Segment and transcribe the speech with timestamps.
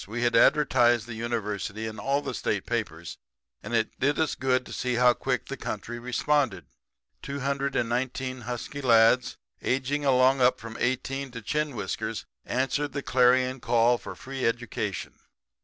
[0.07, 3.19] We had advertised the University in all the state papers,
[3.61, 6.65] and it did us good to see how quick the country responded.
[7.21, 12.93] Two hundred and nineteen husky lads aging along from 18 up to chin whiskers answered
[12.93, 15.13] the clarion call of free education.